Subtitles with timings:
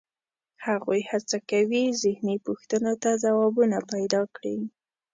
[0.65, 4.57] هغوی هڅه کوي ذهني پوښتنو ته ځوابونه پیدا کړي.